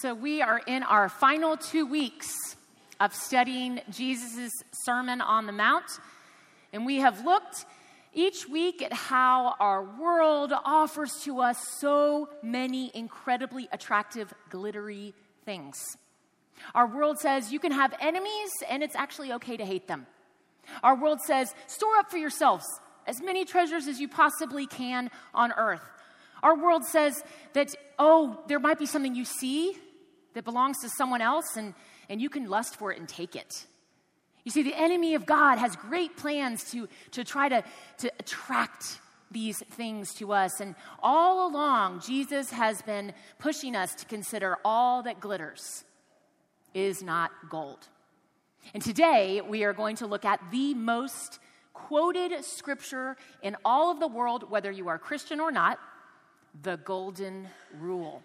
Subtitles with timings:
[0.00, 2.34] So, we are in our final two weeks
[2.98, 5.84] of studying Jesus' Sermon on the Mount,
[6.72, 7.64] and we have looked
[8.12, 15.14] each week at how our world offers to us so many incredibly attractive, glittery
[15.44, 15.96] things.
[16.74, 20.08] Our world says you can have enemies and it's actually okay to hate them.
[20.82, 22.64] Our world says store up for yourselves
[23.06, 25.82] as many treasures as you possibly can on earth.
[26.44, 27.24] Our world says
[27.54, 29.76] that, oh, there might be something you see
[30.34, 31.72] that belongs to someone else and,
[32.10, 33.66] and you can lust for it and take it.
[34.44, 37.64] You see, the enemy of God has great plans to, to try to,
[37.98, 38.98] to attract
[39.30, 40.60] these things to us.
[40.60, 45.84] And all along, Jesus has been pushing us to consider all that glitters
[46.74, 47.88] is not gold.
[48.74, 51.38] And today, we are going to look at the most
[51.72, 55.78] quoted scripture in all of the world, whether you are Christian or not
[56.62, 58.22] the Golden Rule.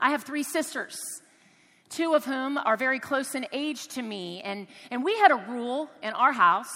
[0.00, 0.96] I have three sisters
[1.92, 4.40] two of whom are very close in age to me.
[4.42, 6.74] And, and we had a rule in our house.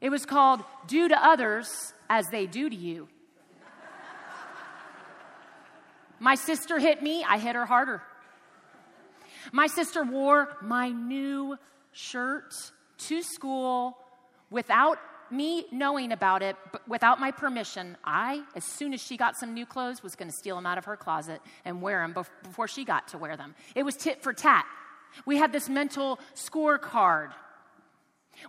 [0.00, 3.08] It was called do to others as they do to you.
[6.20, 8.02] My sister hit me, I hit her harder.
[9.52, 11.56] My sister wore my new
[11.92, 12.52] shirt
[12.98, 13.96] to school
[14.50, 14.98] without
[15.30, 19.66] me knowing about it, without my permission, I, as soon as she got some new
[19.66, 22.84] clothes, was going to steal them out of her closet and wear them before she
[22.84, 23.54] got to wear them.
[23.74, 24.64] It was tit for tat.
[25.26, 27.30] We had this mental scorecard.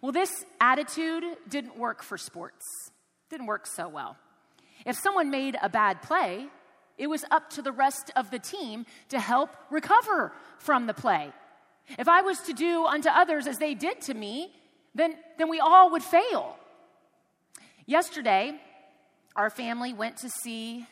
[0.02, 2.66] Well, this attitude didn't work for sports,
[3.30, 4.18] didn't work so well.
[4.86, 6.48] If someone made a bad play,
[6.98, 11.32] it was up to the rest of the team to help recover from the play.
[11.98, 14.54] If I was to do unto others as they did to me,
[14.94, 16.58] then, then we all would fail.
[17.90, 18.54] Yesterday,
[19.36, 20.86] our family went to see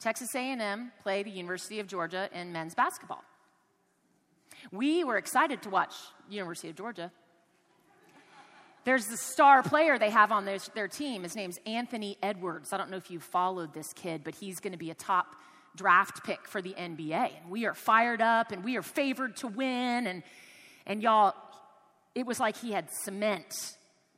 [0.00, 3.22] Texas A&M play the University of Georgia in men's basketball.
[4.72, 5.94] We were excited to watch
[6.28, 7.12] University of Georgia.
[8.82, 11.22] There's the star player they have on their, their team.
[11.22, 12.72] His name's Anthony Edwards.
[12.72, 15.36] I don't know if you followed this kid, but he's going to be a top
[15.76, 17.30] draft pick for the NBA.
[17.48, 20.08] We are fired up and we are favored to win.
[20.08, 20.24] And,
[20.84, 21.36] and y'all,
[22.16, 23.76] it was like he had cement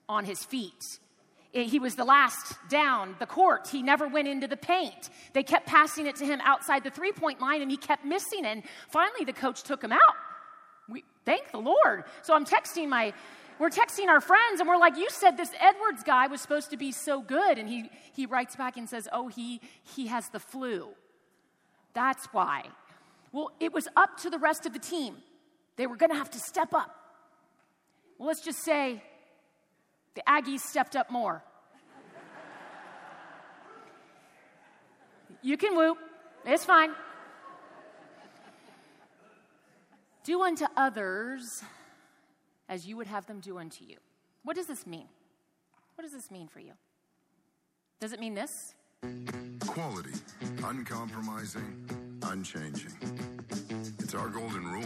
[0.09, 0.83] on his feet
[1.53, 3.69] he was the last down the court.
[3.69, 5.11] He never went into the paint.
[5.33, 8.45] They kept passing it to him outside the three point line and he kept missing.
[8.45, 10.15] And finally, the coach took him out.
[10.89, 12.05] We, thank the Lord.
[12.23, 13.13] So I'm texting my,
[13.59, 16.77] we're texting our friends and we're like, you said this Edwards guy was supposed to
[16.77, 17.59] be so good.
[17.59, 19.61] And he, he writes back and says, oh, he,
[19.97, 20.89] he has the flu.
[21.95, 22.65] That's why.
[23.33, 25.17] Well, it was up to the rest of the team.
[25.77, 26.95] They were going to have to step up.
[28.19, 29.03] Well, let's just say
[30.15, 31.43] the Aggies stepped up more.
[35.43, 35.99] You can whoop,
[36.45, 36.91] it's fine.
[40.25, 41.63] Do unto others
[42.69, 43.97] as you would have them do unto you.
[44.45, 45.09] What does this mean?
[45.95, 46.73] What does this mean for you?
[48.01, 48.75] Does it mean this?
[49.67, 50.13] Quality,
[50.63, 51.89] uncompromising,
[52.23, 52.93] unchanging.
[53.99, 54.85] It's our golden rule.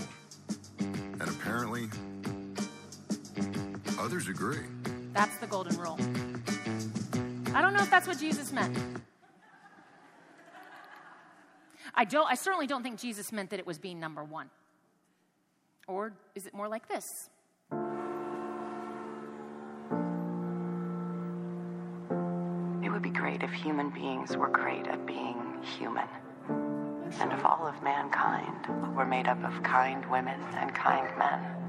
[0.80, 1.88] And apparently,
[3.98, 4.58] others agree.
[5.14, 5.96] That's the golden rule.
[7.54, 8.76] I don't know if that's what Jesus meant.
[11.94, 14.50] I, don't, I certainly don't think Jesus meant that it was being number one.
[15.86, 17.30] Or is it more like this?
[22.82, 26.08] It would be great if human beings were great at being human.
[27.20, 31.63] And if all of mankind were made up of kind women and kind men.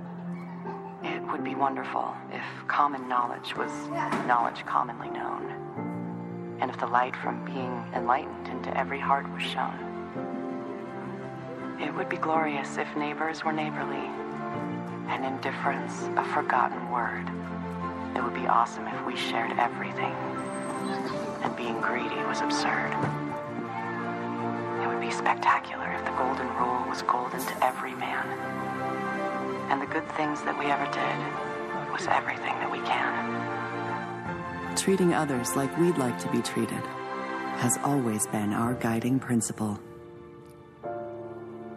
[1.06, 3.72] It would be wonderful if common knowledge was
[4.26, 9.78] knowledge commonly known, and if the light from being enlightened into every heart was shown.
[11.80, 14.10] It would be glorious if neighbors were neighborly,
[15.08, 17.30] and indifference a forgotten word.
[18.16, 20.16] It would be awesome if we shared everything,
[21.44, 22.92] and being greedy was absurd.
[24.82, 28.45] It would be spectacular if the golden rule was golden to every man
[29.70, 34.76] and the good things that we ever did was everything that we can.
[34.76, 36.84] Treating others like we'd like to be treated
[37.58, 39.80] has always been our guiding principle.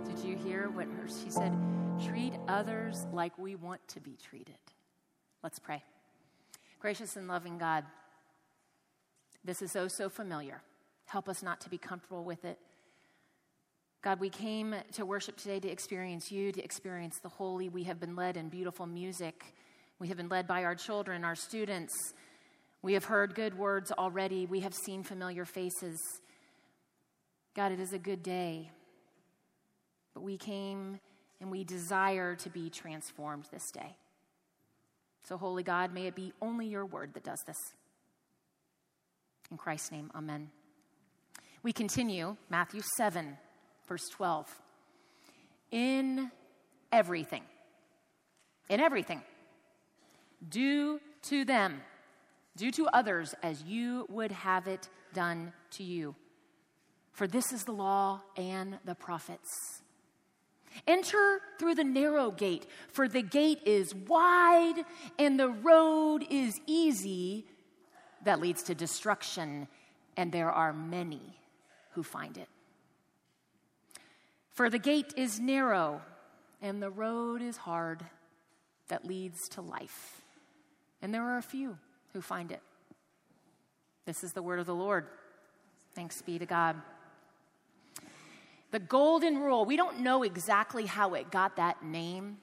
[0.05, 1.56] Did you hear what her, she said?
[2.05, 4.58] Treat others like we want to be treated.
[5.43, 5.82] Let's pray.
[6.81, 7.85] Gracious and loving God,
[9.44, 10.62] this is oh so familiar.
[11.06, 12.58] Help us not to be comfortable with it.
[14.00, 17.69] God, we came to worship today to experience you, to experience the holy.
[17.69, 19.45] We have been led in beautiful music.
[19.99, 21.93] We have been led by our children, our students.
[22.81, 24.47] We have heard good words already.
[24.47, 26.00] We have seen familiar faces.
[27.56, 28.71] God, it is a good day.
[30.15, 31.00] But we came
[31.41, 33.97] and we desire to be transformed this day.
[35.25, 37.59] So, Holy God, may it be only your word that does this.
[39.50, 40.50] In Christ's name, amen.
[41.65, 43.37] We continue, Matthew 7,
[43.88, 44.46] verse 12.
[45.70, 46.31] In
[46.93, 47.43] everything,
[48.69, 49.23] in everything,
[50.49, 51.81] do to them,
[52.56, 56.14] do to others as you would have it done to you.
[57.12, 59.82] For this is the law and the prophets.
[60.87, 64.85] Enter through the narrow gate, for the gate is wide
[65.19, 67.46] and the road is easy
[68.25, 69.69] that leads to destruction,
[70.17, 71.38] and there are many
[71.93, 72.49] who find it.
[74.59, 76.03] For the gate is narrow
[76.61, 78.05] and the road is hard
[78.89, 80.23] that leads to life,
[81.01, 81.79] and there are a few
[82.13, 82.61] who find it.
[84.05, 85.07] This is the word of the Lord.
[85.95, 86.75] Thanks be to God.
[88.73, 92.39] The golden rule, we don't know exactly how it got that name.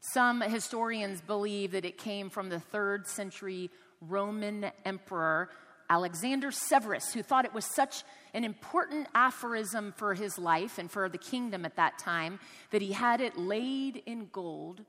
[0.00, 3.68] Some historians believe that it came from the third century
[4.00, 5.50] Roman emperor
[5.88, 8.04] Alexander Severus, who thought it was such
[8.34, 12.38] an important aphorism for his life and for the kingdom at that time
[12.70, 14.82] that he had it laid in gold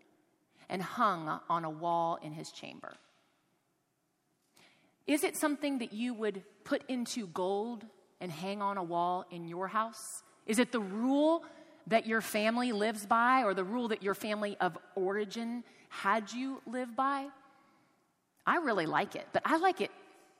[0.69, 2.93] and hung on a wall in his chamber.
[5.05, 7.85] Is it something that you would put into gold
[8.19, 10.23] and hang on a wall in your house?
[10.45, 11.43] Is it the rule
[11.87, 16.61] that your family lives by or the rule that your family of origin had you
[16.65, 17.27] live by?
[18.45, 19.91] I really like it, but I like it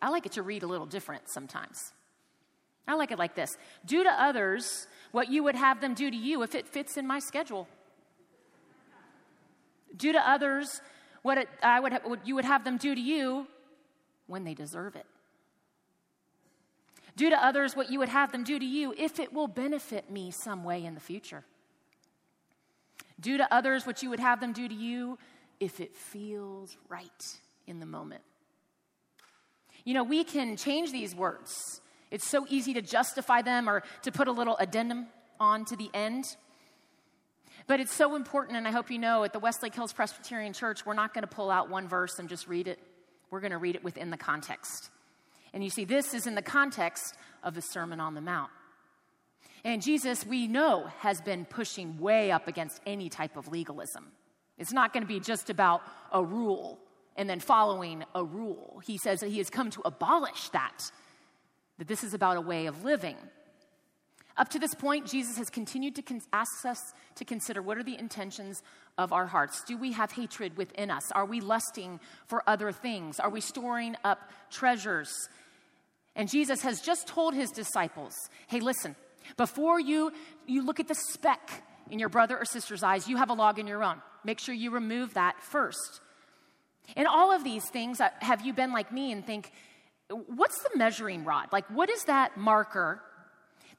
[0.01, 1.93] I like it to read a little different sometimes.
[2.87, 6.17] I like it like this Do to others what you would have them do to
[6.17, 7.67] you if it fits in my schedule.
[9.95, 10.81] Do to others
[11.21, 13.47] what, it, I would, what you would have them do to you
[14.27, 15.05] when they deserve it.
[17.15, 20.11] Do to others what you would have them do to you if it will benefit
[20.11, 21.43] me some way in the future.
[23.19, 25.17] Do to others what you would have them do to you
[25.59, 28.21] if it feels right in the moment.
[29.87, 31.79] You know, we can change these words.
[32.11, 35.07] It's so easy to justify them or to put a little addendum
[35.39, 36.25] on to the end.
[37.67, 40.85] But it's so important, and I hope you know at the Westlake Hills Presbyterian Church,
[40.85, 42.79] we're not going to pull out one verse and just read it.
[43.31, 44.89] We're going to read it within the context.
[45.53, 48.51] And you see, this is in the context of the Sermon on the Mount.
[49.63, 54.07] And Jesus, we know, has been pushing way up against any type of legalism.
[54.57, 55.81] It's not going to be just about
[56.11, 56.77] a rule
[57.17, 58.81] and then following a rule.
[58.85, 60.91] He says that he has come to abolish that,
[61.79, 63.17] that this is about a way of living.
[64.37, 66.77] Up to this point, Jesus has continued to con- ask us
[67.15, 68.61] to consider what are the intentions
[68.97, 69.63] of our hearts.
[69.63, 71.11] Do we have hatred within us?
[71.11, 73.19] Are we lusting for other things?
[73.19, 75.11] Are we storing up treasures?
[76.15, 78.13] And Jesus has just told his disciples
[78.47, 78.95] hey, listen,
[79.37, 80.11] before you,
[80.45, 83.57] you look at the speck in your brother or sister's eyes, you have a log
[83.57, 84.01] in your own.
[84.23, 86.01] Make sure you remove that first.
[86.95, 89.51] In all of these things, uh, have you been like me and think,
[90.09, 91.47] what's the measuring rod?
[91.51, 93.01] Like, what is that marker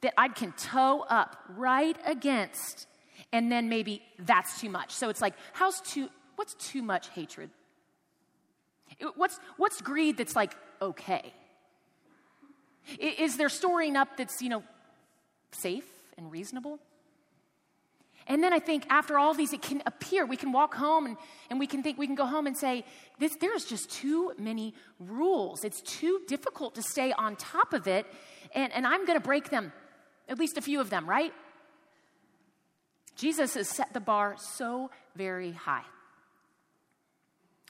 [0.00, 2.86] that I can toe up right against,
[3.32, 4.92] and then maybe that's too much.
[4.92, 7.50] So it's like, how's too, what's too much hatred?
[9.16, 11.32] What's, what's greed that's like okay?
[12.98, 14.62] Is there storing up that's, you know,
[15.52, 15.84] safe
[16.16, 16.78] and reasonable?
[18.28, 21.16] And then I think after all these, it can appear, we can walk home and,
[21.48, 22.84] and we can think, we can go home and say,
[23.18, 25.64] this, there's just too many rules.
[25.64, 28.06] It's too difficult to stay on top of it,
[28.54, 29.72] and, and I'm going to break them
[30.28, 31.32] at least a few of them, right?
[33.16, 35.84] Jesus has set the bar so very high.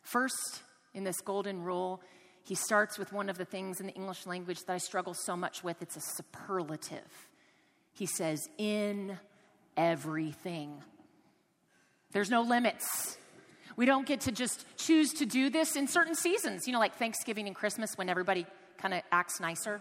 [0.02, 0.62] First,
[0.92, 2.02] in this golden rule,
[2.42, 5.36] he starts with one of the things in the English language that I struggle so
[5.36, 7.28] much with it's a superlative.
[7.92, 9.18] He says, in
[9.78, 10.82] everything.
[12.12, 13.16] There's no limits.
[13.76, 16.96] We don't get to just choose to do this in certain seasons, you know, like
[16.96, 18.44] Thanksgiving and Christmas when everybody
[18.76, 19.80] kind of acts nicer.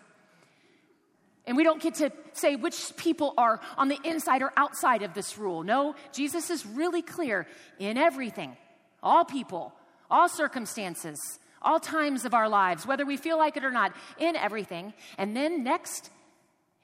[1.48, 5.14] And we don't get to say which people are on the inside or outside of
[5.14, 5.64] this rule.
[5.64, 7.48] No, Jesus is really clear
[7.80, 8.56] in everything,
[9.02, 9.74] all people,
[10.12, 11.18] all circumstances,
[11.62, 14.94] all times of our lives, whether we feel like it or not, in everything.
[15.18, 16.12] And then next,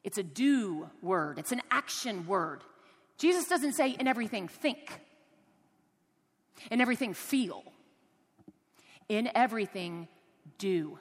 [0.03, 2.63] it's a do word, it's an action word.
[3.17, 4.99] Jesus doesn't say in everything think,
[6.71, 7.63] in everything feel,
[9.09, 10.07] in everything
[10.57, 10.97] do.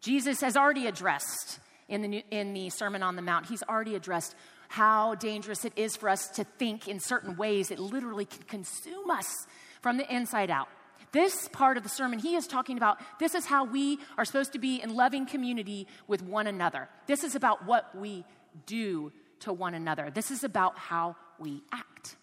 [0.00, 4.34] Jesus has already addressed in the, in the Sermon on the Mount, he's already addressed
[4.68, 9.10] how dangerous it is for us to think in certain ways that literally can consume
[9.10, 9.46] us
[9.82, 10.68] from the inside out.
[11.12, 14.54] This part of the sermon, he is talking about this is how we are supposed
[14.54, 16.88] to be in loving community with one another.
[17.06, 18.24] This is about what we
[18.64, 20.10] do to one another.
[20.10, 22.16] This is about how we act.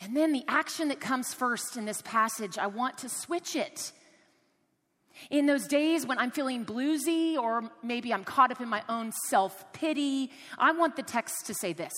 [0.00, 3.92] And then the action that comes first in this passage, I want to switch it.
[5.30, 9.12] In those days when I'm feeling bluesy or maybe I'm caught up in my own
[9.28, 11.92] self pity, I want the text to say this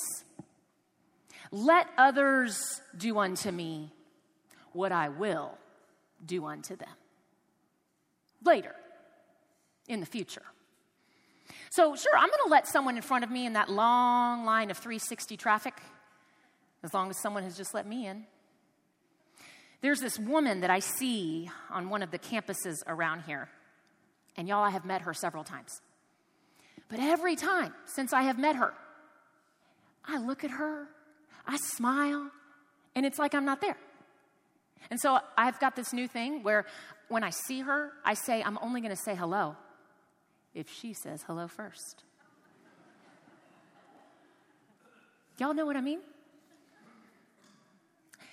[1.51, 3.93] Let others do unto me
[4.73, 5.59] what I will
[6.25, 6.89] do unto them.
[8.43, 8.75] Later,
[9.87, 10.43] in the future.
[11.71, 14.73] So, sure, I'm going to let someone in front of me in that long line
[14.73, 15.75] of 360 traffic,
[16.83, 18.25] as long as someone has just let me in.
[19.81, 23.49] There's this woman that I see on one of the campuses around here.
[24.37, 25.81] And y'all, I have met her several times.
[26.89, 28.75] But every time since I have met her,
[30.05, 30.89] I look at her,
[31.47, 32.33] I smile,
[32.97, 33.77] and it's like I'm not there.
[34.91, 36.67] And so I've got this new thing where
[37.09, 39.57] when I see her, I say, I'm only going to say hello
[40.55, 42.05] if she says hello first.
[45.39, 46.01] Y'all know what I mean?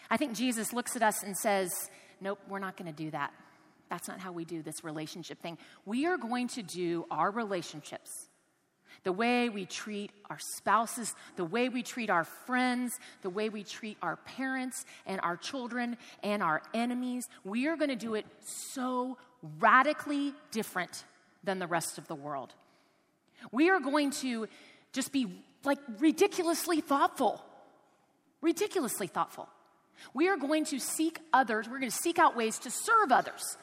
[0.10, 1.72] I think Jesus looks at us and says,
[2.20, 3.32] Nope, we're not going to do that.
[3.90, 5.58] That's not how we do this relationship thing.
[5.86, 8.10] We are going to do our relationships
[9.04, 13.64] the way we treat our spouses, the way we treat our friends, the way we
[13.64, 17.28] treat our parents and our children and our enemies.
[17.46, 19.18] We are going to do it so
[19.60, 21.06] radically different
[21.44, 22.54] than the rest of the world.
[23.52, 24.48] We are going to
[24.94, 27.44] just be like ridiculously thoughtful,
[28.42, 29.48] ridiculously thoughtful.
[30.14, 33.58] We are going to seek others, we're going to seek out ways to serve others.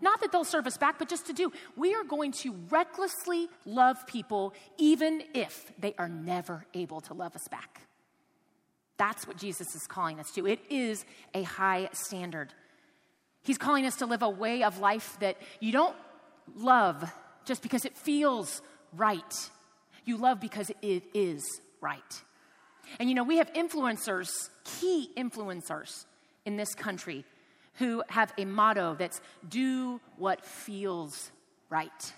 [0.00, 1.52] Not that they'll serve us back, but just to do.
[1.76, 7.34] We are going to recklessly love people even if they are never able to love
[7.34, 7.82] us back.
[8.96, 10.46] That's what Jesus is calling us to.
[10.46, 11.04] It is
[11.34, 12.52] a high standard.
[13.42, 15.96] He's calling us to live a way of life that you don't
[16.56, 17.10] love
[17.44, 18.62] just because it feels
[18.96, 19.50] right.
[20.04, 22.22] You love because it is right.
[22.98, 26.04] And you know, we have influencers, key influencers
[26.44, 27.24] in this country,
[27.74, 31.30] who have a motto that's do what feels
[31.70, 32.12] right.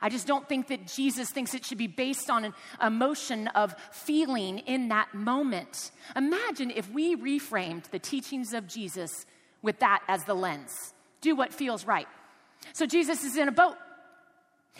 [0.00, 3.74] I just don't think that Jesus thinks it should be based on an emotion of
[3.90, 5.92] feeling in that moment.
[6.14, 9.24] Imagine if we reframed the teachings of Jesus
[9.62, 10.92] with that as the lens
[11.22, 12.06] do what feels right.
[12.72, 13.76] So Jesus is in a boat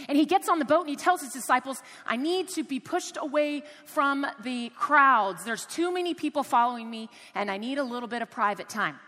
[0.09, 2.81] and he gets on the boat and he tells his disciples, I need to be
[2.81, 5.45] pushed away from the crowds.
[5.45, 8.99] There's too many people following me, and I need a little bit of private time.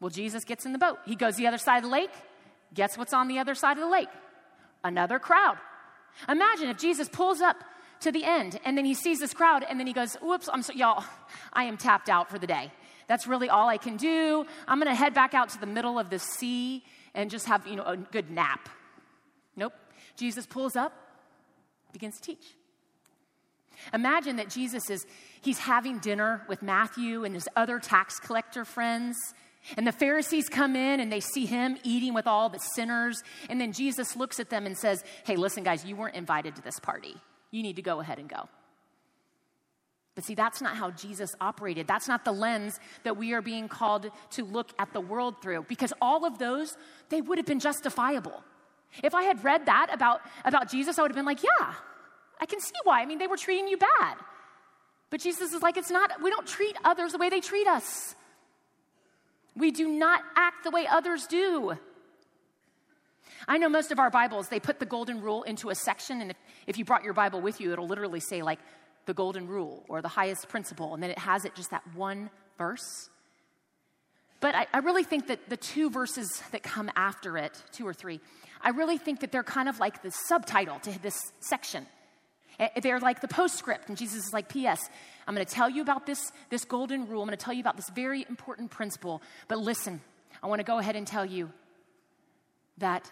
[0.00, 0.98] Well, Jesus gets in the boat.
[1.06, 2.10] He goes the other side of the lake.
[2.74, 4.08] Guess what's on the other side of the lake?
[4.82, 5.58] Another crowd.
[6.28, 7.62] Imagine if Jesus pulls up
[8.00, 10.62] to the end and then he sees this crowd and then he goes, Whoops, I'm
[10.62, 11.04] so, y'all,
[11.52, 12.72] I am tapped out for the day.
[13.06, 14.44] That's really all I can do.
[14.66, 16.82] I'm going to head back out to the middle of the sea
[17.14, 18.68] and just have, you know, a good nap.
[19.56, 19.74] Nope.
[20.16, 20.92] Jesus pulls up,
[21.92, 22.54] begins to teach.
[23.92, 25.06] Imagine that Jesus is
[25.40, 29.16] he's having dinner with Matthew and his other tax collector friends.
[29.76, 33.22] And the Pharisees come in and they see him eating with all the sinners.
[33.48, 36.62] And then Jesus looks at them and says, Hey, listen, guys, you weren't invited to
[36.62, 37.16] this party.
[37.50, 38.48] You need to go ahead and go.
[40.14, 41.86] But see, that's not how Jesus operated.
[41.86, 45.64] That's not the lens that we are being called to look at the world through,
[45.68, 46.76] because all of those,
[47.08, 48.44] they would have been justifiable.
[49.02, 51.74] If I had read that about, about Jesus, I would have been like, yeah,
[52.38, 53.00] I can see why.
[53.00, 54.16] I mean, they were treating you bad.
[55.08, 58.14] But Jesus is like, it's not, we don't treat others the way they treat us.
[59.56, 61.78] We do not act the way others do.
[63.48, 66.30] I know most of our Bibles, they put the golden rule into a section, and
[66.30, 68.58] if, if you brought your Bible with you, it'll literally say, like,
[69.06, 72.30] the golden rule or the highest principle, and then it has it just that one
[72.58, 73.10] verse.
[74.40, 77.94] But I, I really think that the two verses that come after it, two or
[77.94, 78.20] three,
[78.60, 81.86] I really think that they're kind of like the subtitle to this section.
[82.58, 84.80] Eh, they're like the postscript, and Jesus is like, P.S.
[85.26, 87.22] I'm going to tell you about this, this golden rule.
[87.22, 89.22] I'm going to tell you about this very important principle.
[89.48, 90.00] But listen,
[90.42, 91.50] I want to go ahead and tell you
[92.78, 93.10] that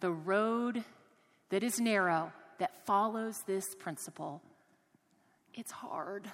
[0.00, 0.84] the road
[1.50, 4.42] that is narrow, that follows this principle,
[5.54, 6.26] it's hard.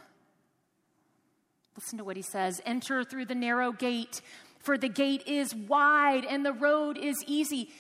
[1.77, 4.21] Listen to what he says Enter through the narrow gate,
[4.61, 7.71] for the gate is wide and the road is easy.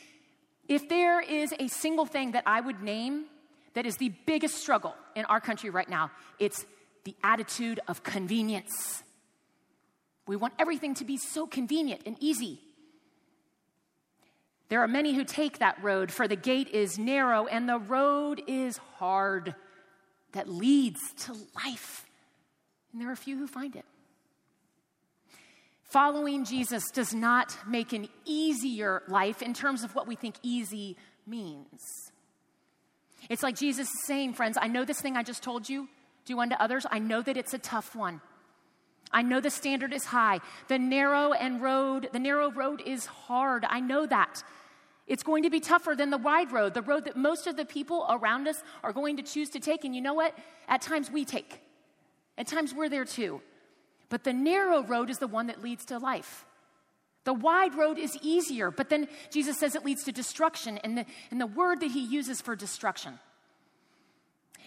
[0.68, 3.24] If there is a single thing that I would name
[3.74, 6.64] that is the biggest struggle in our country right now, it's
[7.04, 9.02] the attitude of convenience.
[10.26, 12.60] We want everything to be so convenient and easy.
[14.68, 18.42] There are many who take that road, for the gate is narrow and the road
[18.46, 19.54] is hard
[20.32, 22.04] that leads to life.
[22.92, 23.84] And there are few who find it.
[25.84, 30.96] Following Jesus does not make an easier life in terms of what we think easy
[31.26, 31.80] means.
[33.30, 35.88] It's like Jesus is saying, friends, I know this thing I just told you,
[36.26, 36.86] do unto others.
[36.90, 38.20] I know that it's a tough one.
[39.10, 40.40] I know the standard is high.
[40.68, 43.64] The narrow and road, the narrow road is hard.
[43.66, 44.42] I know that.
[45.08, 47.64] It's going to be tougher than the wide road, the road that most of the
[47.64, 49.84] people around us are going to choose to take.
[49.84, 50.36] And you know what?
[50.68, 51.62] At times we take.
[52.36, 53.40] At times we're there too.
[54.10, 56.44] But the narrow road is the one that leads to life.
[57.24, 61.04] The wide road is easier, but then Jesus says it leads to destruction, and the,
[61.30, 63.18] and the word that he uses for destruction.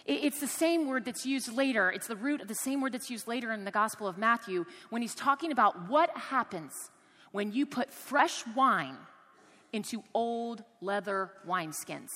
[0.05, 2.91] It, it's the same word that's used later, it's the root of the same word
[2.91, 6.91] that's used later in the Gospel of Matthew when he's talking about what happens
[7.31, 8.97] when you put fresh wine
[9.73, 12.09] into old leather wineskins.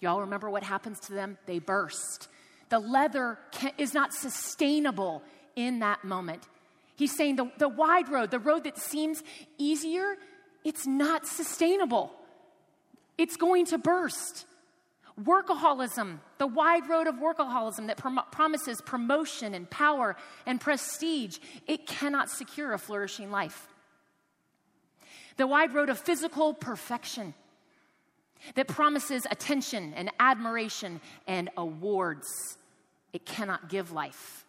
[0.00, 1.38] Y'all remember what happens to them?
[1.46, 2.28] They burst.
[2.68, 5.22] The leather can, is not sustainable
[5.56, 6.42] in that moment.
[6.96, 9.22] He's saying the, the wide road, the road that seems
[9.56, 10.16] easier,
[10.64, 12.12] it's not sustainable.
[13.16, 14.46] It's going to burst.
[15.20, 21.86] Workaholism, the wide road of workaholism that prom- promises promotion and power and prestige, it
[21.86, 23.66] cannot secure a flourishing life.
[25.38, 27.32] The wide road of physical perfection
[28.54, 32.28] that promises attention and admiration and awards,
[33.12, 34.44] it cannot give life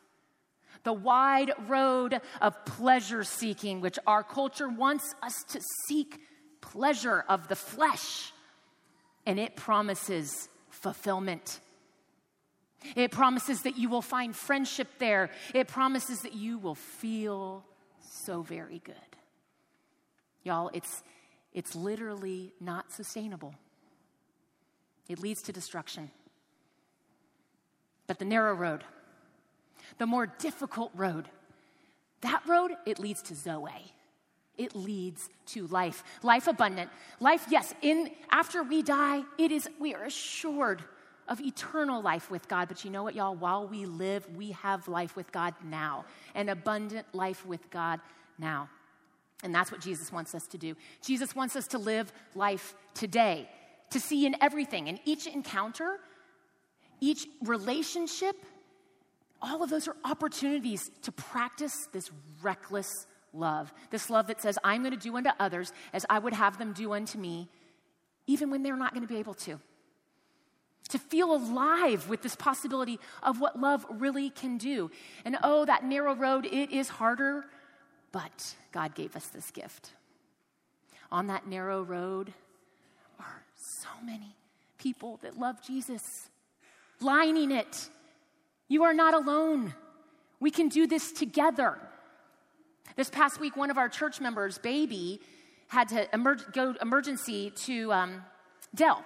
[0.83, 6.19] the wide road of pleasure seeking, which our culture wants us to seek
[6.61, 8.31] pleasure of the flesh.
[9.25, 11.59] And it promises fulfillment.
[12.95, 15.29] It promises that you will find friendship there.
[15.53, 17.65] It promises that you will feel
[18.01, 18.95] so very good.
[20.43, 21.03] Y'all, it's,
[21.53, 23.53] it's literally not sustainable.
[25.07, 26.11] It leads to destruction.
[28.07, 28.83] But the narrow road,
[29.97, 31.27] the more difficult road.
[32.21, 33.93] That road, it leads to Zoe.
[34.57, 36.03] It leads to life.
[36.21, 36.89] Life abundant.
[37.19, 40.83] Life, yes, in after we die, it is we are assured
[41.29, 42.67] of eternal life with God.
[42.67, 43.35] But you know what, y'all?
[43.35, 46.05] While we live, we have life with God now.
[46.35, 48.01] An abundant life with God
[48.37, 48.69] now.
[49.43, 50.75] And that's what Jesus wants us to do.
[51.01, 53.49] Jesus wants us to live life today,
[53.91, 55.99] to see in everything, in each encounter,
[56.99, 58.35] each relationship,
[59.41, 63.73] all of those are opportunities to practice this reckless love.
[63.89, 66.73] This love that says, I'm going to do unto others as I would have them
[66.73, 67.47] do unto me,
[68.27, 69.59] even when they're not going to be able to.
[70.89, 74.89] To feel alive with this possibility of what love really can do.
[75.23, 77.45] And oh, that narrow road, it is harder,
[78.11, 79.91] but God gave us this gift.
[81.11, 82.33] On that narrow road
[83.19, 84.35] are so many
[84.77, 86.29] people that love Jesus,
[87.01, 87.89] lining it
[88.69, 89.73] you are not alone.
[90.39, 91.77] We can do this together.
[92.95, 95.19] This past week, one of our church members, baby,
[95.67, 96.07] had to
[96.53, 98.23] go emergency to um,
[98.73, 99.03] Dell.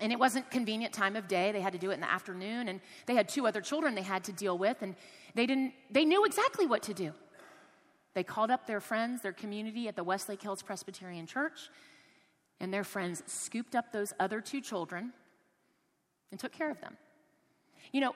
[0.00, 1.52] And it wasn't convenient time of day.
[1.52, 4.02] They had to do it in the afternoon, and they had two other children they
[4.02, 4.96] had to deal with, and
[5.34, 5.74] they didn't.
[5.90, 7.12] They knew exactly what to do.
[8.14, 11.70] They called up their friends, their community at the Westlake Hills Presbyterian Church,
[12.58, 15.12] and their friends scooped up those other two children
[16.30, 16.96] and took care of them.
[17.92, 18.14] You know,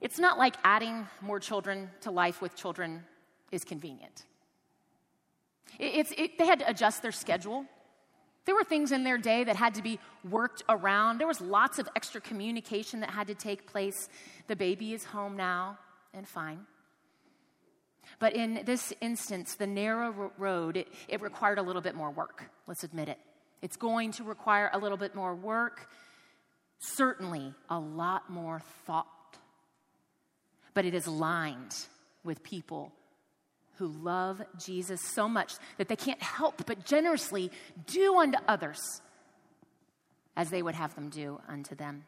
[0.00, 3.04] it's not like adding more children to life with children
[3.50, 4.24] is convenient.
[5.78, 7.64] It, they had to adjust their schedule.
[8.44, 11.18] There were things in their day that had to be worked around.
[11.18, 14.08] There was lots of extra communication that had to take place.
[14.46, 15.78] The baby is home now
[16.14, 16.60] and fine.
[18.18, 22.44] But in this instance, the narrow road, it, it required a little bit more work.
[22.66, 23.18] Let's admit it.
[23.62, 25.88] It's going to require a little bit more work,
[26.78, 29.06] certainly a lot more thought
[30.76, 31.74] but it is lined
[32.22, 32.92] with people
[33.76, 37.50] who love Jesus so much that they can't help but generously
[37.86, 39.00] do unto others
[40.36, 42.04] as they would have them do unto them.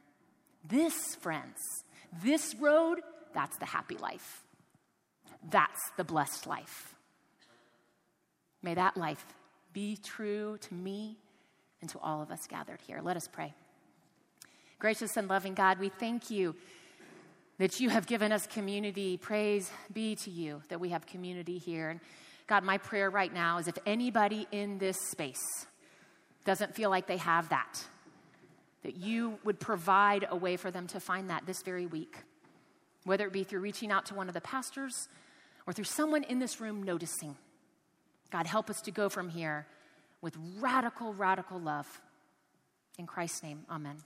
[0.63, 1.57] This, friends,
[2.23, 3.01] this road,
[3.33, 4.45] that's the happy life.
[5.51, 6.95] That's the blessed life.
[8.63, 9.25] May that life
[9.73, 11.17] be true to me
[11.81, 13.01] and to all of us gathered here.
[13.03, 13.55] Let us pray.
[14.79, 16.55] Gracious and loving God, we thank you
[17.59, 19.17] that you have given us community.
[19.17, 21.91] Praise be to you that we have community here.
[21.91, 22.01] And
[22.47, 25.67] God, my prayer right now is if anybody in this space
[26.45, 27.85] doesn't feel like they have that,
[28.83, 32.17] that you would provide a way for them to find that this very week,
[33.05, 35.09] whether it be through reaching out to one of the pastors
[35.69, 37.37] or through someone in this room noticing.
[38.31, 39.67] God, help us to go from here
[40.23, 42.01] with radical, radical love.
[42.99, 43.99] In Christ's name, amen.